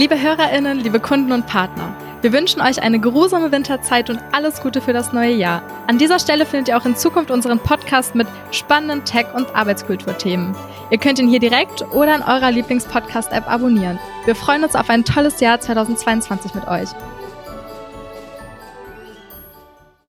Liebe 0.00 0.18
HörerInnen, 0.18 0.78
liebe 0.78 0.98
Kunden 0.98 1.30
und 1.30 1.46
Partner, 1.46 1.94
wir 2.22 2.32
wünschen 2.32 2.62
euch 2.62 2.82
eine 2.82 3.00
geruhsame 3.00 3.52
Winterzeit 3.52 4.08
und 4.08 4.18
alles 4.32 4.62
Gute 4.62 4.80
für 4.80 4.94
das 4.94 5.12
neue 5.12 5.34
Jahr. 5.34 5.62
An 5.88 5.98
dieser 5.98 6.18
Stelle 6.18 6.46
findet 6.46 6.68
ihr 6.68 6.78
auch 6.78 6.86
in 6.86 6.96
Zukunft 6.96 7.30
unseren 7.30 7.58
Podcast 7.58 8.14
mit 8.14 8.26
spannenden 8.50 9.04
Tech- 9.04 9.34
und 9.34 9.54
Arbeitskulturthemen. 9.54 10.56
Ihr 10.88 10.96
könnt 10.96 11.18
ihn 11.18 11.28
hier 11.28 11.38
direkt 11.38 11.82
oder 11.92 12.14
in 12.14 12.22
eurer 12.22 12.50
Lieblingspodcast-App 12.50 13.46
abonnieren. 13.46 13.98
Wir 14.24 14.34
freuen 14.34 14.64
uns 14.64 14.74
auf 14.74 14.88
ein 14.88 15.04
tolles 15.04 15.38
Jahr 15.40 15.60
2022 15.60 16.54
mit 16.54 16.66
euch. 16.66 16.88